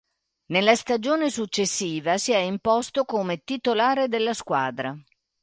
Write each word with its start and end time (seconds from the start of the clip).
Nella 0.47 0.73
stagione 0.73 1.29
successiva, 1.29 2.17
si 2.17 2.31
è 2.31 2.37
imposto 2.39 3.05
come 3.05 3.43
titolare 3.43 4.07
della 4.07 4.33
squadra. 4.33 4.97